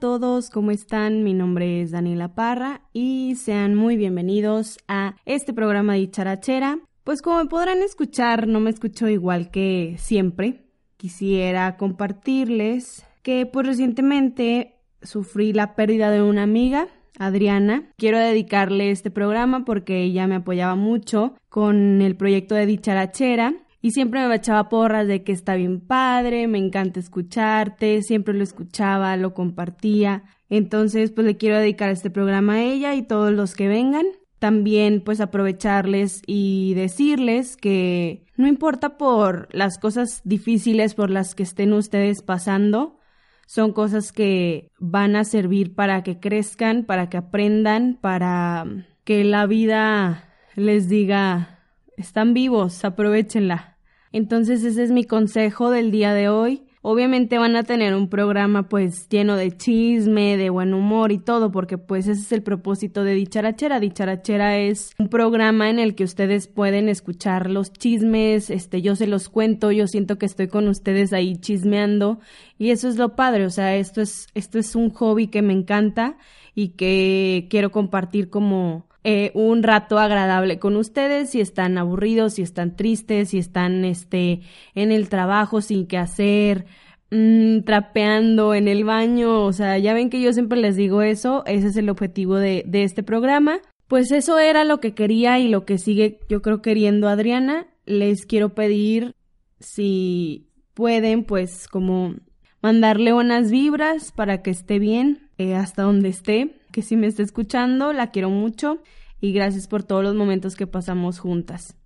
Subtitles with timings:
[0.00, 1.22] todos, ¿cómo están?
[1.24, 6.78] Mi nombre es Daniela Parra y sean muy bienvenidos a este programa de Charachera.
[7.04, 10.64] Pues como podrán escuchar, no me escucho igual que siempre.
[10.96, 17.90] Quisiera compartirles que pues recientemente sufrí la pérdida de una amiga, Adriana.
[17.98, 23.92] Quiero dedicarle este programa porque ella me apoyaba mucho con el proyecto de Dicharachera y
[23.92, 29.16] siempre me echaba porras de que está bien padre, me encanta escucharte, siempre lo escuchaba,
[29.16, 30.24] lo compartía.
[30.50, 34.06] Entonces, pues le quiero dedicar este programa a ella y todos los que vengan.
[34.38, 41.42] También, pues aprovecharles y decirles que no importa por las cosas difíciles por las que
[41.42, 42.98] estén ustedes pasando,
[43.46, 48.64] son cosas que van a servir para que crezcan, para que aprendan, para
[49.04, 50.24] que la vida
[50.54, 51.59] les diga,
[52.00, 53.76] están vivos, aprovechenla.
[54.12, 56.66] Entonces ese es mi consejo del día de hoy.
[56.82, 61.52] Obviamente van a tener un programa pues lleno de chisme, de buen humor y todo,
[61.52, 63.80] porque pues ese es el propósito de Dicharachera.
[63.80, 69.06] Dicharachera es un programa en el que ustedes pueden escuchar los chismes, este, yo se
[69.06, 72.18] los cuento, yo siento que estoy con ustedes ahí chismeando
[72.56, 75.52] y eso es lo padre, o sea, esto es, esto es un hobby que me
[75.52, 76.16] encanta
[76.54, 82.42] y que quiero compartir como eh, un rato agradable con ustedes, si están aburridos, si
[82.42, 84.42] están tristes, si están este,
[84.74, 86.66] en el trabajo sin qué hacer,
[87.10, 91.44] mm, trapeando en el baño, o sea, ya ven que yo siempre les digo eso,
[91.46, 93.60] ese es el objetivo de, de este programa.
[93.88, 97.66] Pues eso era lo que quería y lo que sigue yo creo queriendo Adriana.
[97.86, 99.16] Les quiero pedir
[99.58, 102.14] si pueden pues como
[102.62, 107.22] mandarle unas vibras para que esté bien eh, hasta donde esté que si me está
[107.22, 108.82] escuchando, la quiero mucho
[109.20, 111.76] y gracias por todos los momentos que pasamos juntas.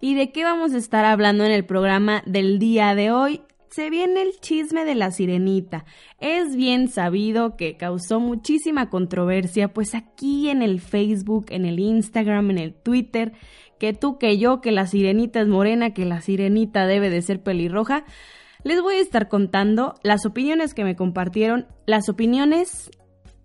[0.00, 3.42] ¿Y de qué vamos a estar hablando en el programa del día de hoy?
[3.70, 5.84] Se viene el chisme de la sirenita.
[6.20, 12.50] Es bien sabido que causó muchísima controversia, pues aquí en el Facebook, en el Instagram,
[12.50, 13.32] en el Twitter,
[13.78, 17.42] que tú, que yo, que la sirenita es morena, que la sirenita debe de ser
[17.42, 18.04] pelirroja,
[18.62, 22.90] les voy a estar contando las opiniones que me compartieron, las opiniones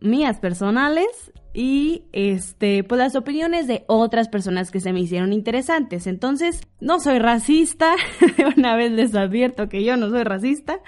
[0.02, 6.08] mías personales y este pues las opiniones de otras personas que se me hicieron interesantes.
[6.08, 7.96] Entonces, no soy racista,
[8.58, 10.80] una vez les advierto que yo no soy racista,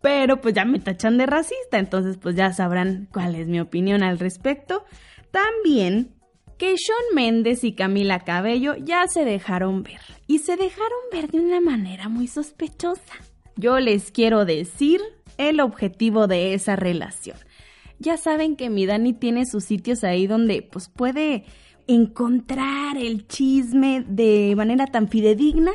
[0.00, 4.02] pero pues ya me tachan de racista, entonces pues ya sabrán cuál es mi opinión
[4.02, 4.84] al respecto.
[5.30, 6.14] También
[6.58, 11.40] que Sean Méndez y Camila Cabello ya se dejaron ver y se dejaron ver de
[11.40, 13.14] una manera muy sospechosa.
[13.56, 15.00] Yo les quiero decir
[15.38, 17.36] el objetivo de esa relación
[17.98, 21.44] ya saben que mi Dani tiene sus sitios ahí donde pues puede
[21.86, 25.72] encontrar el chisme de manera tan fidedigna.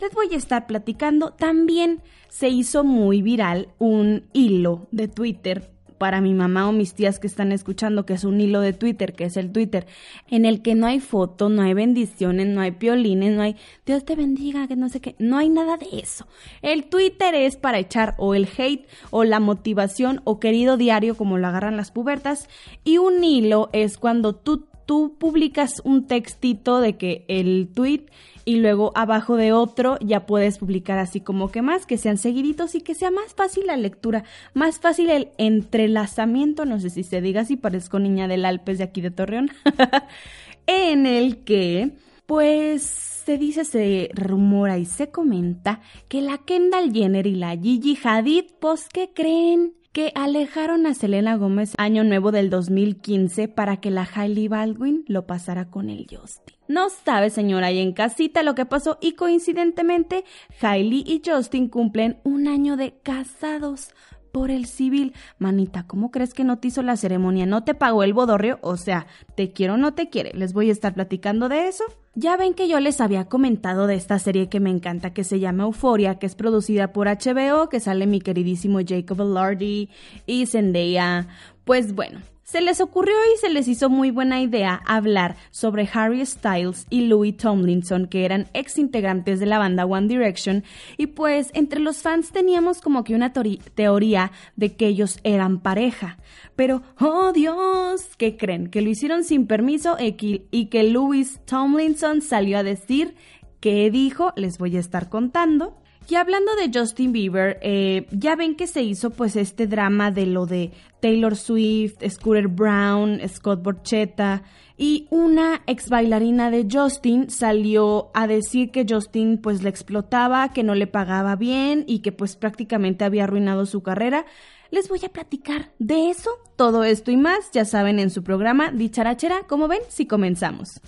[0.00, 1.32] Les voy a estar platicando.
[1.32, 7.18] También se hizo muy viral un hilo de Twitter para mi mamá o mis tías
[7.18, 9.86] que están escuchando, que es un hilo de Twitter, que es el Twitter,
[10.28, 13.56] en el que no hay foto, no hay bendiciones, no hay piolines, no hay
[13.86, 16.26] Dios te bendiga, que no sé qué, no hay nada de eso.
[16.62, 21.38] El Twitter es para echar o el hate o la motivación o querido diario como
[21.38, 22.48] lo agarran las pubertas
[22.84, 28.06] y un hilo es cuando tú tú publicas un textito de que el tweet
[28.44, 32.74] y luego abajo de otro ya puedes publicar así como que más, que sean seguiditos
[32.74, 37.20] y que sea más fácil la lectura, más fácil el entrelazamiento, no sé si se
[37.20, 39.50] diga así, parezco niña del Alpes de aquí de Torreón,
[40.66, 41.92] en el que
[42.26, 47.98] pues se dice, se rumora y se comenta que la Kendall Jenner y la Gigi
[48.02, 49.74] Hadid, pues, ¿qué creen?
[49.94, 55.24] Que alejaron a Selena Gómez año nuevo del 2015 para que la Hailey Baldwin lo
[55.24, 56.56] pasara con el Justin.
[56.66, 60.24] No sabe, señora, y en casita lo que pasó y coincidentemente
[60.60, 63.90] Hailey y Justin cumplen un año de casados
[64.34, 65.14] por el civil.
[65.38, 67.46] Manita, ¿cómo crees que no te hizo la ceremonia?
[67.46, 68.58] ¿No te pagó el bodorrio?
[68.62, 69.06] O sea,
[69.36, 70.32] ¿te quiero o no te quiere?
[70.34, 71.84] Les voy a estar platicando de eso.
[72.16, 75.38] Ya ven que yo les había comentado de esta serie que me encanta, que se
[75.38, 79.88] llama Euphoria, que es producida por HBO, que sale mi queridísimo Jacob Elordi
[80.26, 81.28] y Zendaya.
[81.64, 86.24] Pues bueno, se les ocurrió y se les hizo muy buena idea hablar sobre Harry
[86.24, 90.62] Styles y Louis Tomlinson, que eran ex integrantes de la banda One Direction,
[90.96, 96.18] y pues entre los fans teníamos como que una teoría de que ellos eran pareja.
[96.54, 98.68] Pero, oh Dios, ¿qué creen?
[98.68, 103.14] Que lo hicieron sin permiso y que Louis Tomlinson salió a decir
[103.60, 108.56] que dijo, les voy a estar contando Y hablando de Justin Bieber, eh, ya ven
[108.56, 110.70] que se hizo pues este drama de lo de
[111.00, 114.42] Taylor Swift, Scooter Brown, Scott Borchetta
[114.76, 120.62] y una ex bailarina de Justin salió a decir que Justin pues le explotaba, que
[120.62, 124.26] no le pagaba bien y que pues prácticamente había arruinado su carrera.
[124.70, 128.72] Les voy a platicar de eso, todo esto y más, ya saben, en su programa
[128.72, 130.80] Dicharachera, como ven, si comenzamos.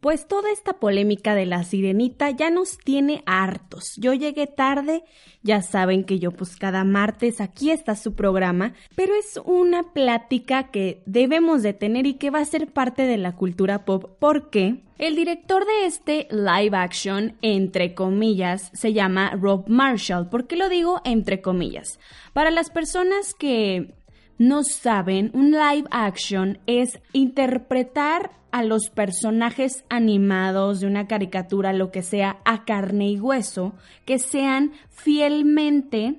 [0.00, 3.96] Pues toda esta polémica de la sirenita ya nos tiene hartos.
[3.96, 5.04] Yo llegué tarde,
[5.42, 10.70] ya saben que yo pues cada martes aquí está su programa, pero es una plática
[10.70, 14.82] que debemos de tener y que va a ser parte de la cultura pop porque
[15.00, 20.28] el director de este live action, entre comillas, se llama Rob Marshall.
[20.28, 21.98] ¿Por qué lo digo entre comillas?
[22.34, 23.94] Para las personas que
[24.40, 31.90] no saben, un live action es interpretar a los personajes animados de una caricatura, lo
[31.90, 33.74] que sea, a carne y hueso,
[34.06, 36.18] que sean fielmente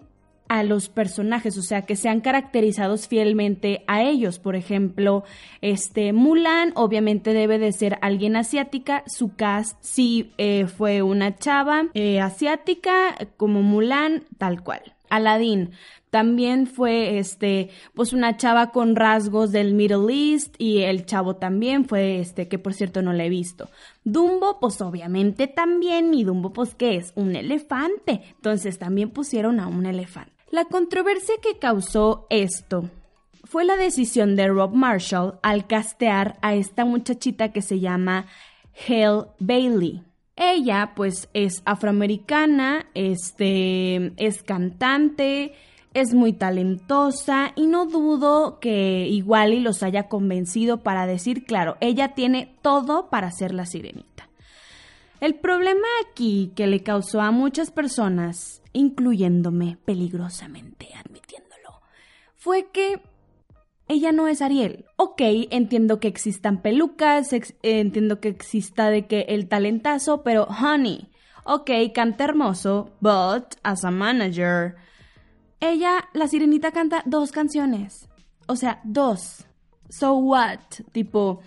[0.49, 4.37] a los personajes, o sea, que sean caracterizados fielmente a ellos.
[4.37, 5.23] Por ejemplo,
[5.61, 11.87] este Mulan obviamente debe de ser alguien asiática, su cast sí eh, fue una chava
[11.95, 14.93] eh, asiática como Mulan, tal cual.
[15.11, 15.71] Aladdin
[16.09, 21.85] también fue este pues una chava con rasgos del Middle East y el chavo también
[21.85, 23.69] fue este que por cierto no le he visto.
[24.03, 29.67] Dumbo pues obviamente también y Dumbo pues que es un elefante, entonces también pusieron a
[29.67, 30.33] un elefante.
[30.51, 32.89] La controversia que causó esto
[33.45, 38.25] fue la decisión de Rob Marshall al castear a esta muchachita que se llama
[38.87, 40.03] Hale Bailey.
[40.43, 45.53] Ella pues es afroamericana, este es cantante,
[45.93, 51.77] es muy talentosa y no dudo que igual y los haya convencido para decir, claro,
[51.79, 54.29] ella tiene todo para ser la sirenita.
[55.19, 61.81] El problema aquí que le causó a muchas personas, incluyéndome peligrosamente admitiéndolo,
[62.35, 62.99] fue que
[63.91, 64.85] ella no es Ariel.
[64.95, 65.21] Ok,
[65.51, 71.09] entiendo que existan pelucas, entiendo que exista de que el talentazo, pero honey,
[71.43, 74.75] ok, canta hermoso, but as a manager,
[75.59, 78.07] ella, la sirenita canta dos canciones.
[78.47, 79.45] O sea, dos.
[79.89, 80.59] So what?
[80.93, 81.41] Tipo,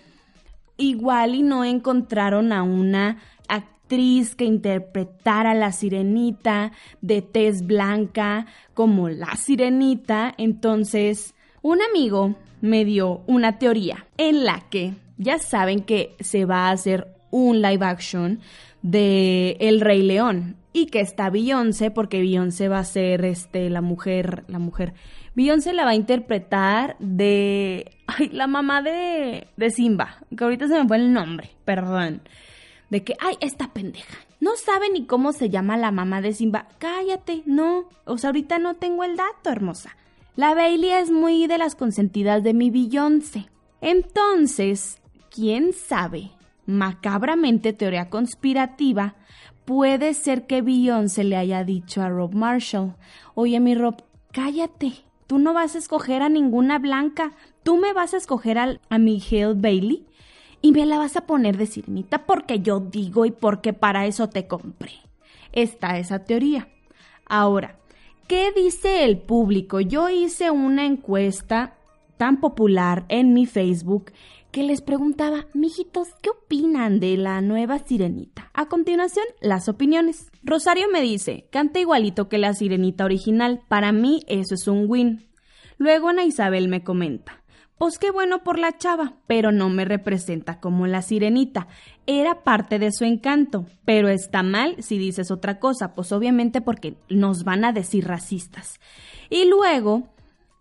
[0.77, 8.45] igual y no encontraron a una actriz que interpretara a la sirenita de tez blanca
[8.75, 10.35] como la sirenita.
[10.37, 16.69] Entonces, un amigo me dio una teoría en la que ya saben que se va
[16.69, 18.41] a hacer un live action
[18.83, 23.81] de El Rey León y que está Beyoncé porque Beyoncé va a ser este la
[23.81, 24.93] mujer, la mujer.
[25.35, 30.75] Beyoncé la va a interpretar de ay, la mamá de de Simba, que ahorita se
[30.75, 32.21] me fue el nombre, perdón.
[32.91, 36.69] De que ay, esta pendeja no sabe ni cómo se llama la mamá de Simba.
[36.77, 39.97] Cállate, no, o sea, ahorita no tengo el dato, hermosa.
[40.37, 43.49] La Bailey es muy de las consentidas de mi Beyoncé.
[43.81, 45.01] Entonces,
[45.31, 46.31] ¿quién sabe
[46.67, 49.15] macabramente teoría conspirativa,
[49.65, 52.95] puede ser que Beyoncé le haya dicho a Rob Marshall,
[53.35, 54.03] oye mi Rob,
[54.33, 54.93] cállate,
[55.27, 57.33] tú no vas a escoger a ninguna blanca,
[57.63, 60.07] tú me vas a escoger a, a Hale Bailey
[60.61, 64.29] y me la vas a poner de sirenita porque yo digo y porque para eso
[64.29, 64.93] te compré.
[65.53, 66.69] Está esa teoría.
[67.27, 67.79] Ahora,
[68.27, 69.81] ¿qué dice el público?
[69.81, 71.77] Yo hice una encuesta
[72.17, 74.13] tan popular en mi Facebook
[74.51, 78.51] que les preguntaba, mijitos, ¿qué opinan de la nueva sirenita?
[78.55, 80.31] A continuación, las opiniones.
[80.45, 85.29] Rosario me dice, canta igualito que la sirenita original, para mí eso es un win.
[85.77, 87.43] Luego Ana Isabel me comenta,
[87.85, 91.67] pues qué bueno por la chava, pero no me representa como la sirenita.
[92.07, 96.97] Era parte de su encanto, pero está mal si dices otra cosa, pues obviamente porque
[97.11, 98.81] nos van a decir racistas.
[99.29, 100.05] Y luego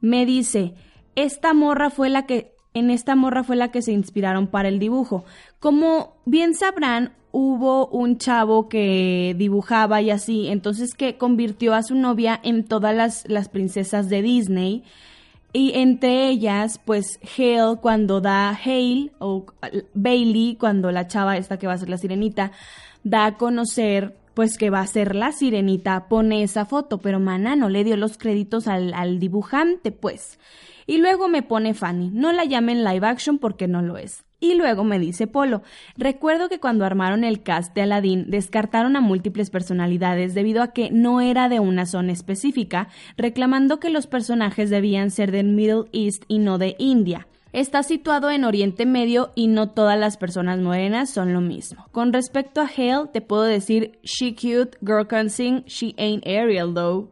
[0.02, 0.74] me dice,
[1.16, 4.78] esta morra fue la que en esta morra fue la que se inspiraron para el
[4.78, 5.24] dibujo.
[5.62, 11.96] Como bien sabrán, hubo un chavo que dibujaba y así, entonces que convirtió a su
[11.96, 14.84] novia en todas las, las princesas de Disney.
[15.54, 19.46] Y entre ellas, pues Hale cuando da Hale o
[19.94, 22.52] Bailey cuando la chava esta que va a ser la sirenita
[23.04, 27.56] da a conocer pues que va a ser la sirenita, pone esa foto, pero Mana
[27.56, 30.40] no le dio los créditos al, al dibujante, pues.
[30.86, 34.26] Y luego me pone Fanny, no la llamen live action porque no lo es.
[34.44, 35.62] Y luego me dice Polo,
[35.96, 40.92] recuerdo que cuando armaron el cast de Aladdin descartaron a múltiples personalidades debido a que
[40.92, 46.26] no era de una zona específica, reclamando que los personajes debían ser del Middle East
[46.28, 47.26] y no de India.
[47.54, 51.86] Está situado en Oriente Medio y no todas las personas morenas son lo mismo.
[51.92, 56.74] Con respecto a Hale, te puedo decir she cute, girl can sing, she ain't Ariel
[56.74, 57.10] though.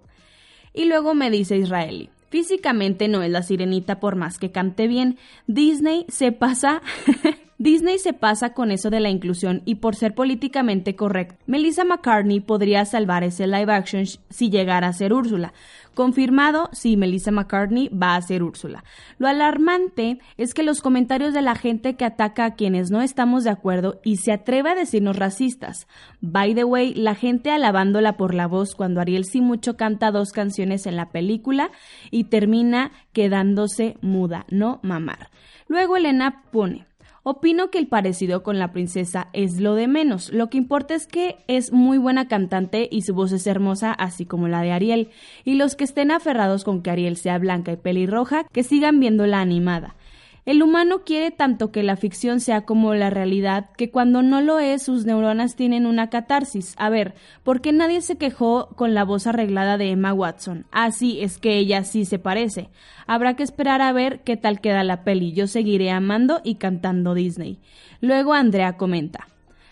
[0.73, 2.09] Y luego me dice Israeli.
[2.29, 5.17] Físicamente no es la sirenita por más que cante bien.
[5.47, 6.81] Disney se pasa
[7.61, 11.35] Disney se pasa con eso de la inclusión y por ser políticamente correcto.
[11.45, 15.53] Melissa McCartney podría salvar ese live action si llegara a ser Úrsula.
[15.93, 18.83] Confirmado, sí, Melissa McCartney va a ser Úrsula.
[19.19, 23.43] Lo alarmante es que los comentarios de la gente que ataca a quienes no estamos
[23.43, 25.87] de acuerdo y se atreve a decirnos racistas.
[26.19, 30.31] By the way, la gente alabándola por la voz cuando Ariel sí mucho canta dos
[30.31, 31.69] canciones en la película
[32.09, 35.29] y termina quedándose muda, no mamar.
[35.67, 36.87] Luego Elena pone,
[37.23, 40.33] Opino que el parecido con la princesa es lo de menos.
[40.33, 44.25] Lo que importa es que es muy buena cantante y su voz es hermosa, así
[44.25, 45.09] como la de Ariel.
[45.45, 49.27] Y los que estén aferrados con que Ariel sea blanca y pelirroja, que sigan viendo
[49.27, 49.95] la animada.
[50.43, 54.57] El humano quiere tanto que la ficción sea como la realidad que cuando no lo
[54.57, 56.73] es sus neuronas tienen una catarsis.
[56.77, 60.65] A ver, ¿por qué nadie se quejó con la voz arreglada de Emma Watson?
[60.71, 62.69] Ah, sí, es que ella sí se parece.
[63.05, 65.31] Habrá que esperar a ver qué tal queda la peli.
[65.33, 67.59] Yo seguiré amando y cantando Disney.
[67.99, 69.27] Luego Andrea comenta.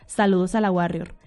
[0.06, 1.19] Saludos a la Warrior.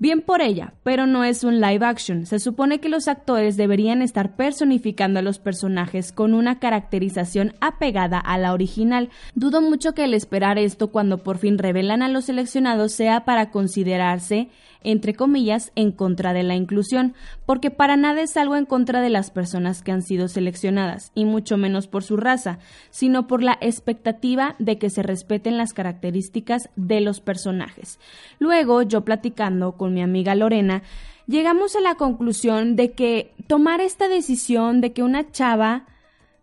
[0.00, 2.24] Bien por ella, pero no es un live action.
[2.24, 8.20] Se supone que los actores deberían estar personificando a los personajes con una caracterización apegada
[8.20, 9.10] a la original.
[9.34, 13.50] Dudo mucho que el esperar esto cuando por fin revelan a los seleccionados sea para
[13.50, 14.50] considerarse
[14.82, 17.14] entre comillas, en contra de la inclusión,
[17.46, 21.24] porque para nada es algo en contra de las personas que han sido seleccionadas, y
[21.24, 22.58] mucho menos por su raza,
[22.90, 27.98] sino por la expectativa de que se respeten las características de los personajes.
[28.38, 30.82] Luego, yo platicando con mi amiga Lorena,
[31.26, 35.86] llegamos a la conclusión de que tomar esta decisión de que una chava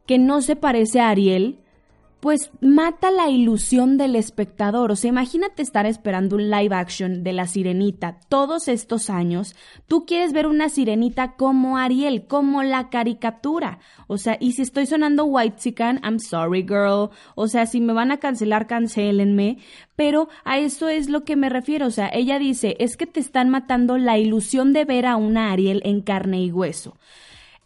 [0.06, 1.58] que no se parece a Ariel,
[2.26, 4.92] pues mata la ilusión del espectador.
[4.92, 9.56] O sea, imagínate estar esperando un live action de la sirenita todos estos años.
[9.88, 13.78] Tú quieres ver una sirenita como Ariel, como la caricatura.
[14.08, 17.12] O sea, y si estoy sonando white I'm sorry girl.
[17.36, 19.60] O sea, si me van a cancelar, cancelenme.
[19.96, 21.86] Pero a eso es lo que me refiero.
[21.86, 25.52] O sea, ella dice, es que te están matando la ilusión de ver a una
[25.52, 26.98] Ariel en carne y hueso.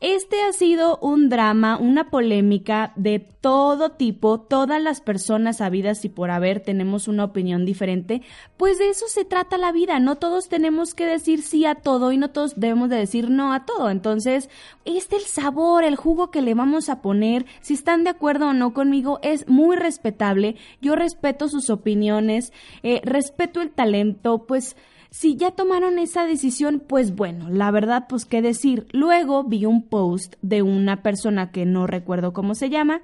[0.02, 6.10] Este ha sido un drama, una polémica de todo tipo, todas las personas habidas y
[6.10, 8.22] por haber tenemos una opinión diferente,
[8.56, 12.14] pues de eso se trata la vida, no todos tenemos que decir sí a todo
[12.14, 14.50] y no todos debemos de decir no a todo, entonces
[14.86, 18.54] este el sabor, el jugo que le vamos a poner, si están de acuerdo o
[18.54, 22.54] no conmigo, es muy respetable, yo respeto sus opiniones,
[22.84, 24.78] eh, respeto el talento, pues
[25.12, 28.88] si ya tomaron esa decisión, pues bueno, la verdad, pues qué decir.
[28.92, 33.02] Luego vi un post de una persona que no recuerdo cómo se llama,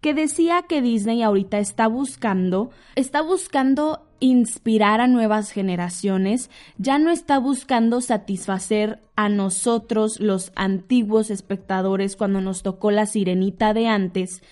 [0.00, 7.10] que decía que Disney ahorita está buscando, está buscando inspirar a nuevas generaciones, ya no
[7.10, 14.42] está buscando satisfacer a nosotros, los antiguos espectadores, cuando nos tocó la sirenita de antes,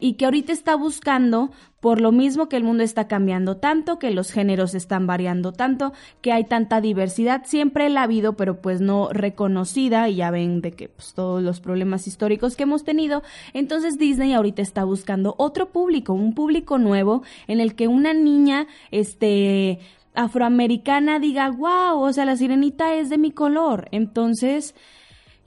[0.00, 4.10] y que ahorita está buscando, por lo mismo que el mundo está cambiando tanto, que
[4.10, 8.80] los géneros están variando tanto, que hay tanta diversidad, siempre la ha habido, pero pues
[8.80, 13.22] no reconocida, y ya ven de que pues, todos los problemas históricos que hemos tenido,
[13.52, 18.66] entonces Disney ahorita está buscando otro público, un público nuevo, en el que una niña,
[18.90, 19.78] este
[20.14, 23.88] afroamericana diga, wow, o sea, la sirenita es de mi color.
[23.92, 24.74] Entonces,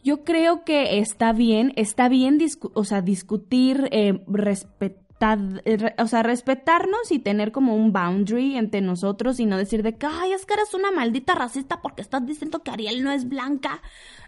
[0.03, 2.39] yo creo que está bien, está bien,
[2.73, 8.81] o sea, discutir, eh, respetar, eh, o sea, respetarnos y tener como un boundary entre
[8.81, 12.71] nosotros y no decir de que, ay, es una maldita racista porque estás diciendo que
[12.71, 13.81] Ariel no es blanca.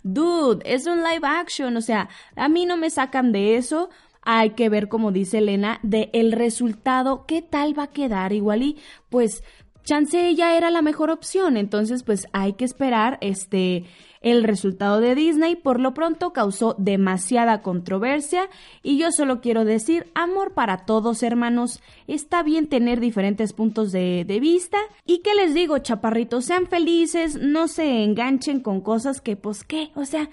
[0.03, 3.89] Dude, es un live action, o sea, a mí no me sacan de eso.
[4.21, 8.63] Hay que ver, como dice Elena, de el resultado, qué tal va a quedar igual
[8.63, 8.77] y
[9.09, 9.43] pues
[9.83, 13.85] chance ella era la mejor opción, entonces pues hay que esperar este
[14.25, 18.49] el resultado de Disney por lo pronto causó demasiada controversia
[18.81, 24.25] y yo solo quiero decir amor para todos hermanos, está bien tener diferentes puntos de,
[24.41, 29.63] vista y que les digo chaparritos, sean felices, no se enganchen con cosas que pues
[29.63, 30.29] qué, o sea,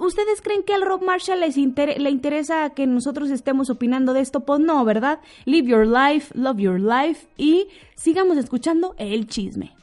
[0.00, 4.40] ¿Ustedes creen que al Rob Marshall le interesa que nosotros estemos opinando de esto?
[4.40, 5.20] Pues no, ¿verdad?
[5.44, 9.77] Live your life, love your life y sigamos escuchando el chisme.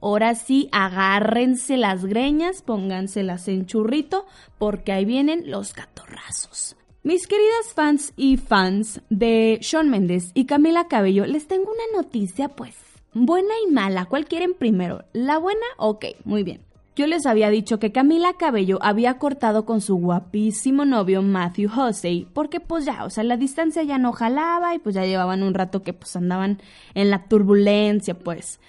[0.00, 4.26] Ahora sí, agárrense las greñas, pónganselas en churrito,
[4.58, 6.76] porque ahí vienen los catorrazos.
[7.02, 12.48] Mis queridas fans y fans de Sean Méndez y Camila Cabello, les tengo una noticia,
[12.48, 12.74] pues,
[13.14, 14.06] buena y mala.
[14.06, 15.04] ¿Cuál quieren primero?
[15.12, 15.66] ¿La buena?
[15.78, 16.60] Ok, muy bien.
[16.96, 22.26] yo les había dicho que Camila Cabello había cortado con su guapísimo novio Matthew Hussey,
[22.32, 25.52] porque pues ya, o sea, la distancia ya no jalaba y pues ya llevaban un
[25.54, 26.58] rato que pues andaban
[26.94, 28.60] en la turbulencia, pues.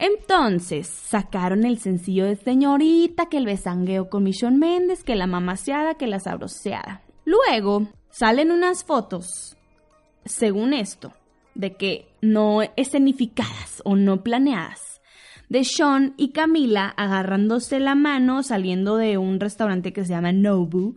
[0.00, 5.94] Entonces sacaron el sencillo de señorita, que el besangueo con Michonne Méndez, que la mamaseada,
[5.94, 7.02] que la sabroseada.
[7.24, 9.56] Luego salen unas fotos,
[10.24, 11.12] según esto,
[11.54, 14.90] de que no escenificadas o no planeadas
[15.50, 20.96] de Sean y Camila agarrándose la mano saliendo de un restaurante que se llama Nobu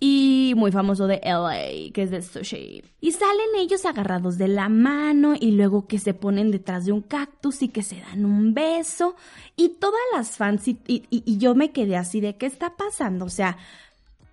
[0.00, 2.82] y muy famoso de LA, que es de sushi.
[3.00, 7.02] Y salen ellos agarrados de la mano y luego que se ponen detrás de un
[7.02, 9.14] cactus y que se dan un beso
[9.56, 13.30] y todas las fans y, y yo me quedé así de qué está pasando, o
[13.30, 13.58] sea,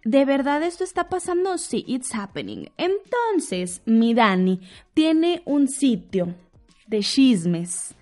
[0.04, 1.58] ¿De verdad esto está pasando?
[1.58, 2.70] Sí, it's happening.
[2.78, 4.62] Entonces, mi Dani
[4.94, 6.34] tiene un sitio
[6.88, 7.94] de chismes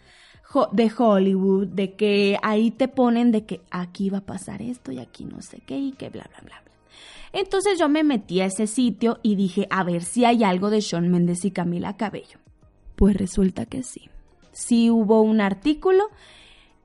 [0.72, 5.00] de Hollywood, de que ahí te ponen de que aquí va a pasar esto y
[5.00, 6.65] aquí no sé qué y que bla, bla, bla.
[7.36, 10.82] Entonces yo me metí a ese sitio y dije, a ver si hay algo de
[10.82, 12.40] Sean Méndez y Camila Cabello.
[12.96, 14.10] Pues resulta que sí.
[14.52, 16.06] Sí hubo un artículo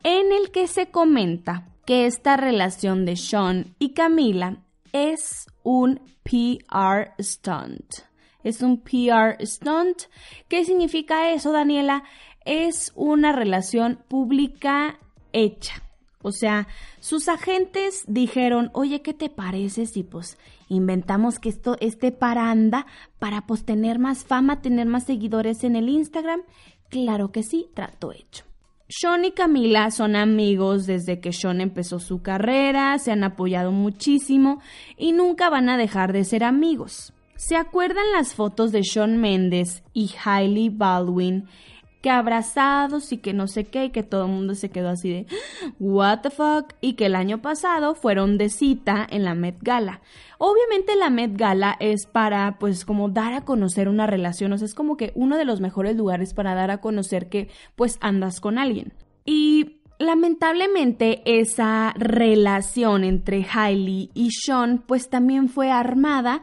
[0.03, 4.59] en el que se comenta que esta relación de Sean y Camila
[4.93, 7.95] es un PR stunt.
[8.43, 10.03] Es un PR stunt.
[10.49, 12.05] ¿Qué significa eso, Daniela?
[12.45, 14.99] es una relación pública
[15.33, 15.83] hecha.
[16.23, 16.69] O sea,
[17.01, 20.37] sus agentes dijeron, oye, ¿qué te parece si pues
[20.69, 22.87] inventamos que esto esté paranda
[23.19, 26.43] para pues tener más fama, tener más seguidores en el Instagram?
[26.91, 28.45] Claro que sí, trato hecho.
[28.89, 34.61] Sean y Camila son amigos desde que Sean empezó su carrera, se han apoyado muchísimo
[34.99, 37.13] y nunca van a dejar de ser amigos.
[37.37, 41.49] ¿Se acuerdan las fotos de Sean Méndez y Hailey Baldwin
[42.01, 45.11] que abrazados y que no sé qué, y que todo el mundo se quedó así
[45.11, 45.27] de,
[45.79, 50.01] what the fuck, y que el año pasado fueron de cita en la Met Gala.
[50.39, 54.67] Obviamente la Met Gala es para, pues, como dar a conocer una relación, o sea,
[54.67, 58.41] es como que uno de los mejores lugares para dar a conocer que, pues, andas
[58.41, 58.93] con alguien.
[59.25, 66.41] Y Lamentablemente esa relación entre Hailey y Sean pues también fue armada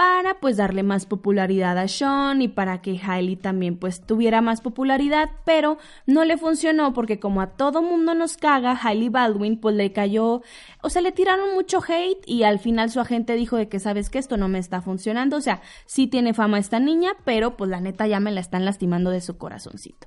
[0.00, 4.62] para pues darle más popularidad a Sean y para que Hailey también pues tuviera más
[4.62, 5.76] popularidad, pero
[6.06, 10.40] no le funcionó porque como a todo mundo nos caga, Hailey Baldwin pues le cayó,
[10.80, 14.08] o sea, le tiraron mucho hate y al final su agente dijo de que sabes
[14.08, 17.68] que esto no me está funcionando, o sea, sí tiene fama esta niña, pero pues
[17.68, 20.06] la neta ya me la están lastimando de su corazoncito.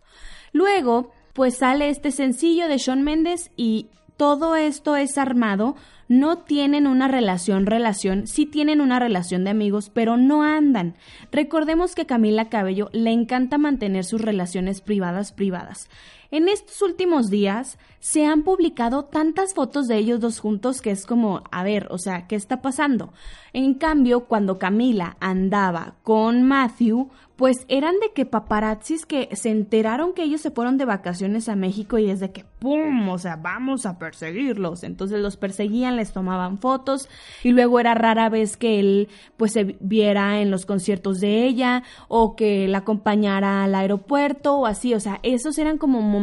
[0.53, 5.75] Luego, pues sale este sencillo de Sean Méndez y todo esto es armado
[6.19, 10.95] no tienen una relación relación, sí tienen una relación de amigos, pero no andan.
[11.32, 15.89] Recordemos que Camila Cabello le encanta mantener sus relaciones privadas privadas.
[16.34, 21.06] En estos últimos días se han publicado tantas fotos de ellos dos juntos que es
[21.06, 23.13] como, a ver, o sea, ¿qué está pasando?
[23.54, 30.13] En cambio, cuando Camila andaba con Matthew, pues eran de que paparazzis que se enteraron
[30.13, 33.10] que ellos se fueron de vacaciones a México y desde que ¡pum!
[33.10, 34.84] O sea, vamos a perseguirlos.
[34.84, 37.10] Entonces los perseguían, les tomaban fotos
[37.43, 41.84] y luego era rara vez que él pues se viera en los conciertos de ella
[42.08, 44.93] o que la acompañara al aeropuerto o así.
[44.93, 46.22] O sea, esos eran como momentos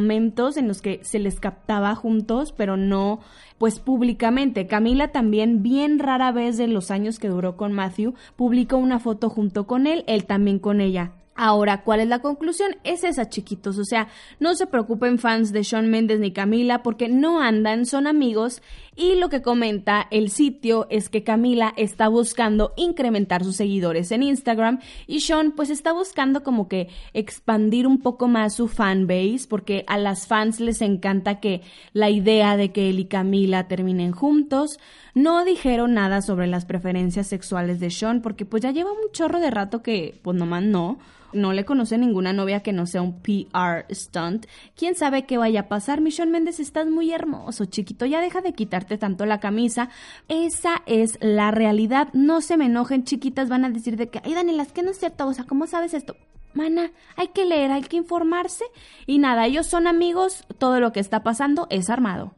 [0.56, 3.20] en los que se les captaba juntos, pero no
[3.58, 4.66] pues públicamente.
[4.66, 9.28] Camila también, bien rara vez de los años que duró con Matthew, publicó una foto
[9.28, 11.12] junto con él, él también con ella.
[11.42, 12.76] Ahora, ¿cuál es la conclusión?
[12.84, 13.78] Es esa, chiquitos.
[13.78, 14.08] O sea,
[14.40, 18.62] no se preocupen fans de Sean Méndez ni Camila porque no andan, son amigos.
[19.02, 24.22] Y lo que comenta el sitio es que Camila está buscando incrementar sus seguidores en
[24.22, 29.86] Instagram y Sean pues está buscando como que expandir un poco más su fanbase porque
[29.86, 31.62] a las fans les encanta que
[31.94, 34.78] la idea de que él y Camila terminen juntos.
[35.14, 39.40] No dijeron nada sobre las preferencias sexuales de Sean porque pues ya lleva un chorro
[39.40, 40.98] de rato que pues nomás no
[41.32, 44.46] no le conoce ninguna novia que no sea un PR stunt.
[44.76, 46.00] ¿Quién sabe qué vaya a pasar?
[46.00, 48.06] Michelle Méndez, estás muy hermoso, chiquito.
[48.06, 49.88] Ya deja de quitarte tanto la camisa.
[50.29, 52.09] Esa es la realidad.
[52.12, 53.48] No se me enojen, chiquitas.
[53.48, 55.26] Van a decir de que, ay, Daniela, es que no es cierto.
[55.26, 56.16] O sea, ¿cómo sabes esto?
[56.53, 58.64] Mana, hay que leer, hay que informarse.
[59.07, 60.44] Y nada, ellos son amigos.
[60.59, 62.35] Todo lo que está pasando es armado.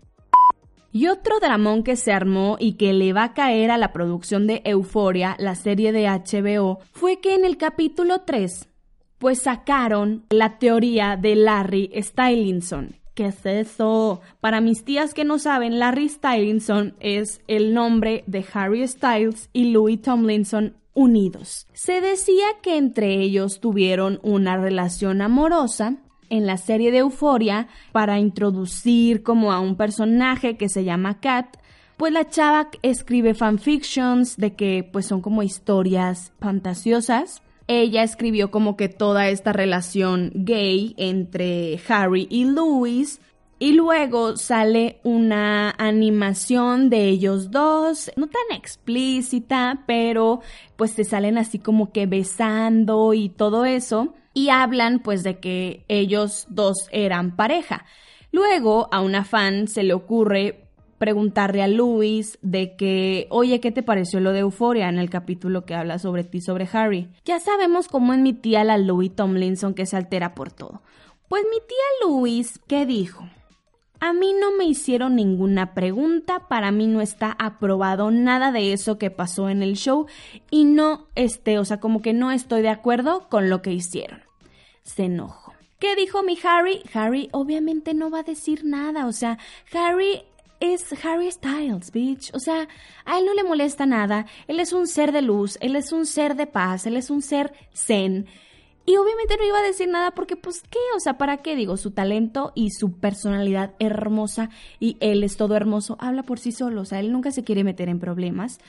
[0.94, 4.46] Y otro dramón que se armó y que le va a caer a la producción
[4.46, 8.68] de Euforia, la serie de HBO, fue que en el capítulo 3
[9.22, 12.96] pues sacaron la teoría de Larry Stylinson.
[13.14, 14.22] ¿Qué es eso?
[14.40, 19.70] Para mis tías que no saben, Larry Stylinson es el nombre de Harry Styles y
[19.70, 21.66] Louis Tomlinson unidos.
[21.74, 25.96] Se decía que entre ellos tuvieron una relación amorosa
[26.30, 31.58] en la serie de Euforia para introducir como a un personaje que se llama Kat,
[31.98, 37.42] pues la chava escribe fanfictions de que pues son como historias fantasiosas.
[37.68, 43.20] Ella escribió como que toda esta relación gay entre Harry y Louis
[43.62, 50.40] y luego sale una animación de ellos dos, no tan explícita, pero
[50.74, 54.14] pues te salen así como que besando y todo eso.
[54.34, 57.84] Y hablan pues de que ellos dos eran pareja.
[58.32, 60.61] Luego a una fan se le ocurre
[61.02, 65.64] preguntarle a Louis de que, oye, ¿qué te pareció lo de Euforia en el capítulo
[65.64, 67.08] que habla sobre ti, sobre Harry?
[67.24, 70.80] Ya sabemos cómo es mi tía la Louis Tomlinson que se altera por todo.
[71.26, 73.28] Pues mi tía Louis, ¿qué dijo?
[73.98, 78.96] A mí no me hicieron ninguna pregunta, para mí no está aprobado nada de eso
[78.96, 80.06] que pasó en el show
[80.52, 84.22] y no, este, o sea, como que no estoy de acuerdo con lo que hicieron.
[84.84, 85.52] Se enojó.
[85.80, 86.80] ¿Qué dijo mi Harry?
[86.94, 89.38] Harry obviamente no va a decir nada, o sea,
[89.72, 90.22] Harry
[90.62, 92.32] es Harry Styles, bitch.
[92.34, 92.68] O sea,
[93.04, 94.26] a él no le molesta nada.
[94.46, 97.20] Él es un ser de luz, él es un ser de paz, él es un
[97.20, 98.26] ser zen.
[98.86, 100.78] Y obviamente no iba a decir nada porque, pues, ¿qué?
[100.96, 101.56] O sea, ¿para qué?
[101.56, 106.52] Digo, su talento y su personalidad hermosa y él es todo hermoso, habla por sí
[106.52, 106.82] solo.
[106.82, 108.60] O sea, él nunca se quiere meter en problemas.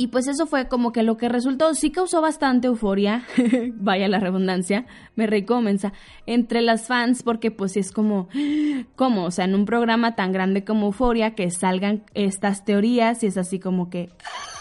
[0.00, 3.22] Y pues eso fue como que lo que resultó, sí causó bastante euforia,
[3.74, 5.92] vaya la redundancia, me recomienza,
[6.24, 8.30] entre las fans porque pues es como,
[8.96, 9.24] ¿cómo?
[9.26, 13.36] O sea, en un programa tan grande como Euforia que salgan estas teorías y es
[13.36, 14.08] así como que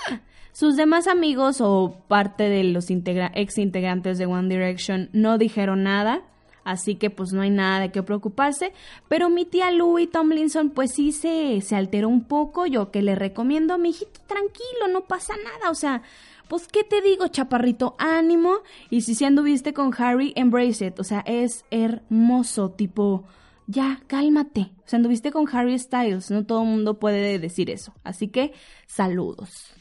[0.52, 6.21] sus demás amigos o parte de los ex integrantes de One Direction no dijeron nada,
[6.63, 8.74] así que pues no hay nada de qué preocuparse,
[9.08, 13.15] pero mi tía Louie Tomlinson pues sí se, se alteró un poco, yo que le
[13.15, 16.02] recomiendo a mi hijito, tranquilo, no pasa nada, o sea,
[16.48, 18.56] pues qué te digo, chaparrito, ánimo,
[18.89, 23.26] y si se anduviste con Harry, embrace it, o sea, es hermoso, tipo,
[23.67, 27.93] ya, cálmate, o sea, anduviste con Harry Styles, no todo el mundo puede decir eso,
[28.04, 28.54] así que
[28.88, 29.74] saludos.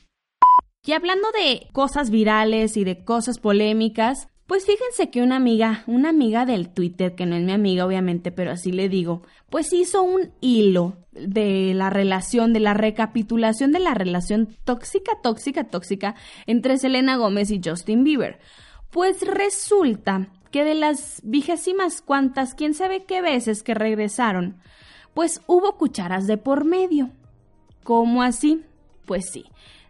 [0.84, 6.08] Y hablando de cosas virales y de cosas polémicas, pues fíjense que una amiga, una
[6.08, 10.02] amiga del Twitter, que no es mi amiga obviamente, pero así le digo, pues hizo
[10.02, 16.14] un hilo de la relación, de la recapitulación de la relación tóxica, tóxica, tóxica
[16.46, 18.38] entre Selena Gómez y Justin Bieber.
[18.90, 24.56] Pues resulta que de las vigésimas cuantas, quién sabe qué veces que regresaron,
[25.12, 27.10] pues hubo cucharas de por medio.
[27.84, 28.64] ¿Cómo así?
[29.04, 29.44] Pues sí.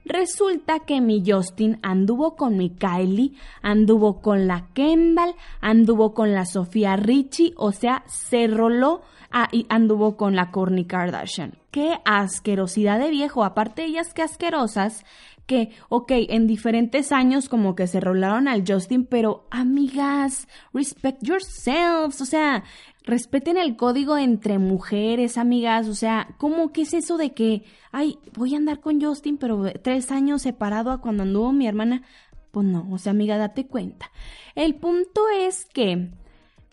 [0.09, 6.47] Resulta que mi Justin anduvo con mi Kylie, anduvo con la Kendall, anduvo con la
[6.47, 11.59] Sofía Richie, o sea, se roló ah, y anduvo con la Kourtney Kardashian.
[11.71, 15.05] Qué asquerosidad de viejo, aparte de ellas que asquerosas,
[15.44, 22.21] que, ok, en diferentes años como que se rolaron al Justin, pero amigas, respect yourselves,
[22.23, 22.64] o sea,
[23.09, 28.18] respeten el código entre mujeres, amigas, o sea, ¿cómo que es eso de que, ay,
[28.35, 32.03] voy a andar con Justin, pero tres años separado a cuando anduvo mi hermana?
[32.51, 34.11] Pues no, o sea, amiga, date cuenta.
[34.55, 36.11] El punto es que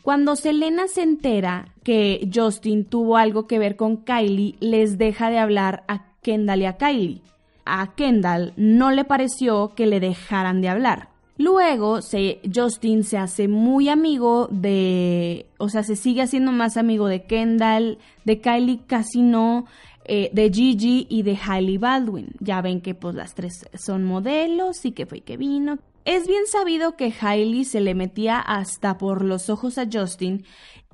[0.01, 5.39] cuando Selena se entera que Justin tuvo algo que ver con Kylie, les deja de
[5.39, 7.21] hablar a Kendall y a Kylie.
[7.63, 11.14] A Kendall no le pareció que le dejaran de hablar.
[11.37, 17.07] Luego se, Justin se hace muy amigo de, o sea, se sigue haciendo más amigo
[17.07, 19.65] de Kendall, de Kylie casi no,
[20.05, 22.27] eh, de Gigi y de Hailey Baldwin.
[22.39, 25.79] Ya ven que pues las tres son modelos y que fue que vino.
[26.05, 30.45] Es bien sabido que Hailey se le metía hasta por los ojos a Justin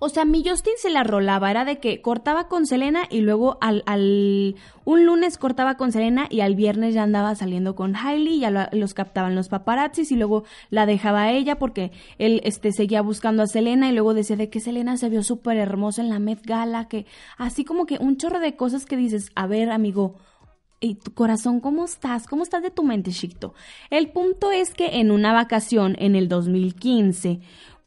[0.03, 3.59] o sea, mi Justin se la rolaba, era de que cortaba con Selena y luego
[3.61, 8.39] al, al un lunes cortaba con Selena y al viernes ya andaba saliendo con Hailey,
[8.39, 13.03] ya los captaban los paparazzis y luego la dejaba a ella porque él este seguía
[13.03, 16.17] buscando a Selena y luego decía de que Selena se vio súper hermosa en la
[16.17, 17.05] Met Gala, que
[17.37, 20.15] así como que un chorro de cosas que dices, a ver, amigo,
[20.83, 22.25] ¿Y tu corazón cómo estás?
[22.25, 23.53] ¿Cómo estás de tu mente, Chicto?
[23.91, 27.39] El punto es que en una vacación en el 2015,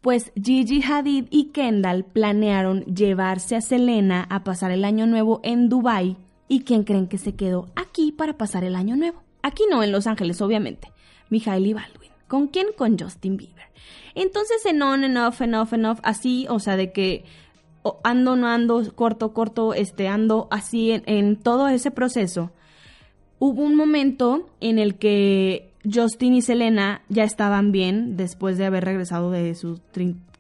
[0.05, 5.71] pues Gigi Hadid y Kendall planearon llevarse a Selena a pasar el año nuevo en
[5.71, 9.23] Dubai y quién creen que se quedó aquí para pasar el año nuevo.
[9.41, 10.93] Aquí no, en Los Ángeles, obviamente.
[11.31, 12.11] Mijaili Baldwin.
[12.29, 12.67] ¿Con quién?
[12.77, 13.65] Con Justin Bieber.
[14.15, 17.25] Entonces, en on, en off, en off, en off, así, o sea, de que
[18.03, 22.51] ando, no ando, corto, corto, este, ando así en todo ese proceso.
[23.39, 28.85] Hubo un momento en el que Justin y Selena ya estaban bien después de haber
[28.85, 29.81] regresado de su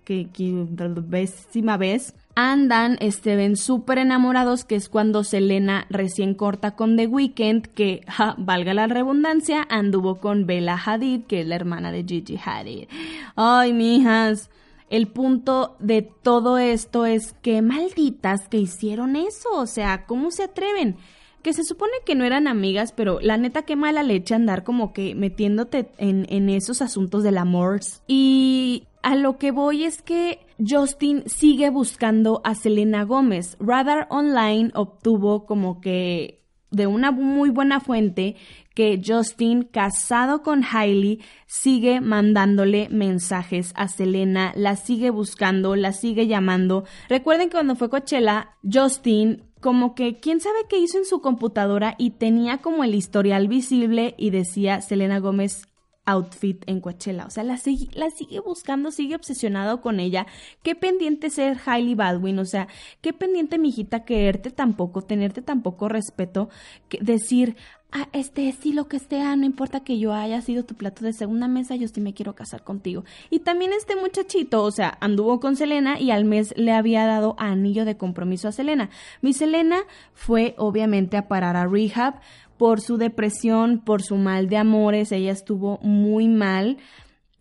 [0.06, 2.14] décima vez.
[2.36, 8.00] Andan, este, ven súper enamorados, que es cuando Selena recién corta con The Weeknd, que,
[8.38, 12.88] valga la redundancia, anduvo con Bella Hadid, que es la hermana de Gigi Hadid.
[13.36, 14.50] Ay, mijas,
[14.90, 20.42] el punto de todo esto es que malditas que hicieron eso, o sea, ¿cómo se
[20.42, 20.96] atreven?
[21.44, 24.94] Que se supone que no eran amigas, pero la neta qué mala leche andar como
[24.94, 27.80] que metiéndote en, en esos asuntos del amor.
[28.08, 33.58] Y a lo que voy es que Justin sigue buscando a Selena Gómez.
[33.60, 38.36] Radar Online obtuvo como que de una muy buena fuente
[38.74, 46.26] que Justin, casado con Hailey, sigue mandándole mensajes a Selena, la sigue buscando, la sigue
[46.26, 46.84] llamando.
[47.08, 51.94] Recuerden que cuando fue Coachella, Justin como que quién sabe qué hizo en su computadora
[51.96, 55.62] y tenía como el historial visible y decía Selena Gómez
[56.04, 57.24] outfit en Coachella.
[57.24, 60.26] O sea, la, sigue, la sigue buscando, sigue obsesionado con ella.
[60.62, 62.68] Qué pendiente ser Hailey Baldwin, o sea,
[63.00, 66.50] qué pendiente, mijita, quererte tampoco, tenerte tampoco respeto,
[66.90, 67.56] que decir,
[67.94, 71.14] ah, este, sí, lo que sea, no importa que yo haya sido tu plato de
[71.14, 73.04] segunda mesa, yo sí me quiero casar contigo.
[73.30, 77.36] Y también este muchachito, o sea, anduvo con Selena y al mes le había dado
[77.38, 78.90] anillo de compromiso a Selena.
[79.22, 79.78] Mi Selena
[80.12, 82.20] fue obviamente a parar a rehab
[82.58, 86.78] por su depresión, por su mal de amores, ella estuvo muy mal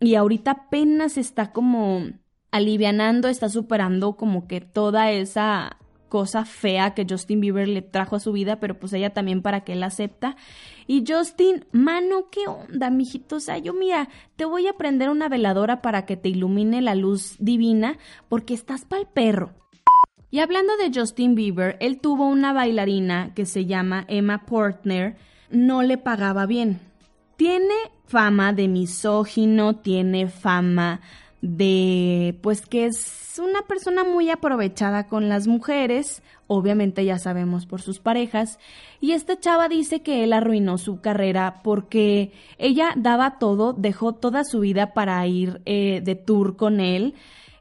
[0.00, 2.04] y ahorita apenas está como
[2.50, 5.78] alivianando, está superando como que toda esa
[6.14, 9.64] cosa fea que Justin Bieber le trajo a su vida, pero pues ella también para
[9.64, 10.36] que él acepta.
[10.86, 13.34] Y Justin, mano, ¿qué onda, mijito?
[13.34, 16.94] O sea, yo mira, te voy a prender una veladora para que te ilumine la
[16.94, 17.98] luz divina,
[18.28, 19.54] porque estás pa'l perro.
[20.30, 25.16] Y hablando de Justin Bieber, él tuvo una bailarina que se llama Emma Portner,
[25.50, 26.78] no le pagaba bien.
[27.34, 27.74] Tiene
[28.06, 31.00] fama de misógino, tiene fama
[31.44, 37.82] de pues que es una persona muy aprovechada con las mujeres, obviamente ya sabemos por
[37.82, 38.58] sus parejas,
[38.98, 44.44] y esta chava dice que él arruinó su carrera porque ella daba todo, dejó toda
[44.44, 47.14] su vida para ir eh, de tour con él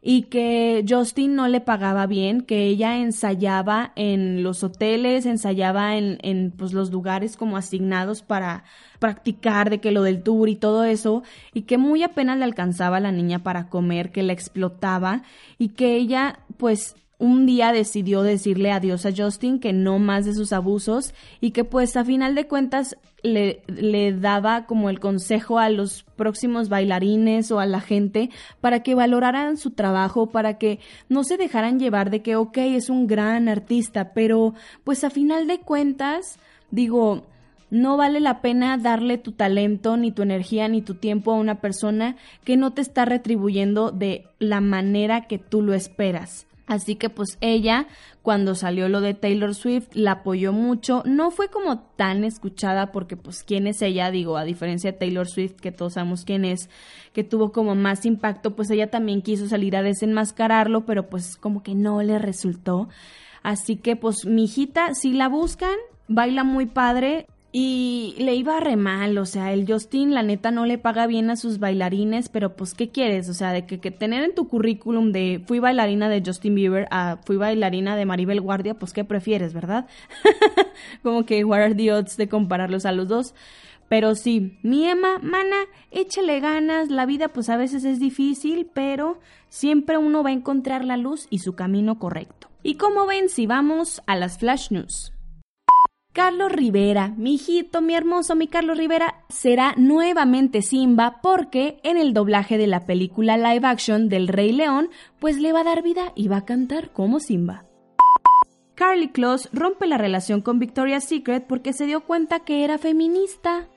[0.06, 6.18] y que Justin no le pagaba bien, que ella ensayaba en los hoteles, ensayaba en,
[6.24, 8.66] en pues, los lugares como asignados para
[9.00, 12.98] practicar de que lo del tour y todo eso, y que muy apenas le alcanzaba
[12.98, 15.24] a la niña para comer, que la explotaba
[15.58, 20.34] y que ella pues un día decidió decirle adiós a Justin, que no más de
[20.34, 25.70] sus abusos y que pues a final de cuentas le, daba como el consejo a
[25.70, 31.24] los próximos bailarines o a la gente para que valoraran su trabajo, para que no
[31.24, 35.60] se dejaran llevar de que, ok, es un gran artista, pero pues a final de
[35.60, 36.38] cuentas,
[36.70, 37.24] digo,
[37.70, 41.62] no vale la pena darle tu talento, ni tu energía, ni tu tiempo a una
[41.62, 46.46] persona que no te está retribuyendo de la manera que tú lo esperas.
[46.66, 47.88] Así que pues ella,
[48.22, 51.04] cuando salió lo de Taylor Swift, la apoyó mucho.
[51.06, 55.28] No fue como tan escuchada porque pues quién es ella, digo, a diferencia de Taylor
[55.28, 56.70] Swift, que todos sabemos quién es,
[57.12, 61.64] que tuvo como más impacto, pues ella también quiso salir a desenmascararlo, pero pues como
[61.64, 62.88] que no le resultó.
[63.42, 65.76] Así que pues mi hijita, si la buscan,
[66.08, 70.66] baila muy padre, y le iba re mal, o sea, el Justin la neta no
[70.66, 73.30] le paga bien a sus bailarines, pero pues ¿qué quieres?
[73.30, 77.20] O sea, de que, tener en tu currículum de fui bailarina de Justin Bieber a
[77.24, 79.86] fui bailarina de Maribel Guardia, pues ¿qué prefieres, verdad?
[81.04, 83.36] Como que what are the odds de compararlos a los dos.
[83.88, 85.58] Pero sí, mi Emma, mana,
[85.92, 90.84] échale ganas, la vida pues a veces es difícil, pero siempre uno va a encontrar
[90.84, 92.50] la luz y su camino correcto.
[92.64, 95.13] Y como ven, si vamos a las flash news.
[96.14, 102.14] Carlos Rivera, mi hijito, mi hermoso, mi Carlos Rivera, será nuevamente Simba porque en el
[102.14, 106.14] doblaje de la película live action del Rey León, pues le va a dar vida
[106.16, 107.66] y va a cantar como Simba.
[108.76, 113.68] Carly Close rompe la relación con Victoria's Secret porque se dio cuenta que era feminista.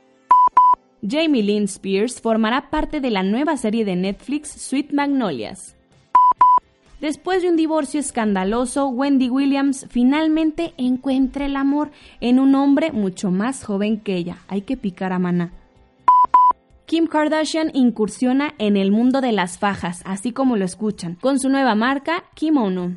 [1.00, 5.75] Jamie Lynn Spears formará parte de la nueva serie de Netflix Sweet Magnolias.
[7.00, 13.30] Después de un divorcio escandaloso, Wendy Williams finalmente encuentra el amor en un hombre mucho
[13.30, 14.38] más joven que ella.
[14.48, 15.52] Hay que picar a mana.
[16.86, 21.50] Kim Kardashian incursiona en el mundo de las fajas, así como lo escuchan, con su
[21.50, 22.96] nueva marca Kimono.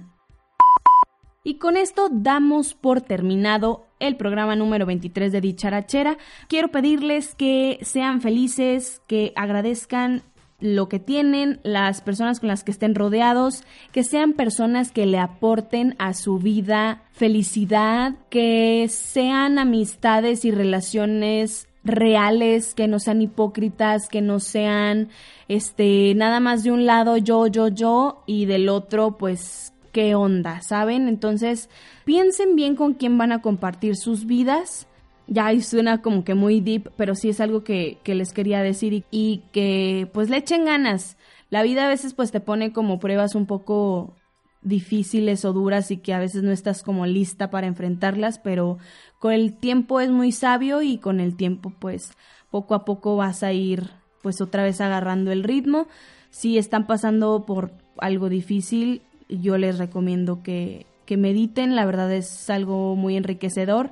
[1.43, 6.17] Y con esto damos por terminado el programa número 23 de Dicharachera.
[6.47, 10.23] Quiero pedirles que sean felices, que agradezcan
[10.59, 15.19] lo que tienen, las personas con las que estén rodeados, que sean personas que le
[15.19, 24.09] aporten a su vida felicidad, que sean amistades y relaciones reales, que no sean hipócritas,
[24.09, 25.09] que no sean
[25.47, 30.61] este nada más de un lado yo yo yo y del otro pues qué onda,
[30.61, 31.07] ¿saben?
[31.07, 31.69] Entonces,
[32.05, 34.87] piensen bien con quién van a compartir sus vidas
[35.29, 39.43] ya suena como que muy deep, pero sí es algo que, les quería decir y,
[39.51, 41.17] que pues le echen ganas,
[41.49, 44.15] la vida a veces pues te pone como pruebas un poco
[44.61, 48.77] difíciles o duras y que a veces no estás como lista para enfrentarlas, pero
[49.19, 52.11] con el tiempo es muy sabio y con el tiempo pues
[52.51, 53.89] poco a poco vas a ir
[54.21, 55.87] pues otra vez agarrando el ritmo.
[56.29, 62.49] Si están pasando por algo difícil, yo les recomiendo que, que mediten, la verdad es
[62.49, 63.91] algo muy enriquecedor.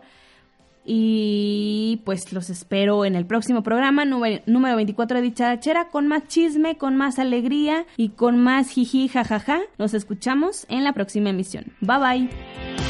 [0.90, 6.78] Y pues los espero en el próximo programa número 24 de Dicharachera con más chisme,
[6.78, 9.60] con más alegría y con más jiji jajaja.
[9.78, 11.66] Nos escuchamos en la próxima emisión.
[11.82, 12.87] Bye bye.